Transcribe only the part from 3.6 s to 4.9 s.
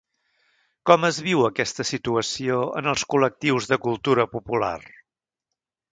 de cultura popular?